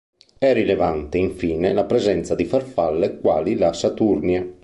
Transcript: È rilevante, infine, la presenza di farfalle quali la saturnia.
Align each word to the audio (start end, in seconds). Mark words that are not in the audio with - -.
È 0.39 0.51
rilevante, 0.51 1.19
infine, 1.19 1.73
la 1.73 1.83
presenza 1.85 2.33
di 2.33 2.45
farfalle 2.45 3.19
quali 3.19 3.53
la 3.55 3.71
saturnia. 3.71 4.43